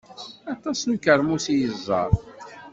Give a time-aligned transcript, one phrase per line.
[0.53, 2.03] Aṭas n ukermus i yeẓẓa.